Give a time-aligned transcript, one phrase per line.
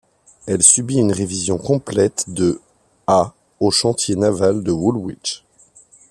[0.47, 2.59] Elle subit une révision complète de
[3.05, 5.43] à aux chantiers navals de Woolwich.